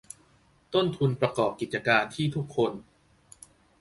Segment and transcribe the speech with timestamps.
[0.73, 2.71] ต้นทุนประกอบกิจการที่ทุกคน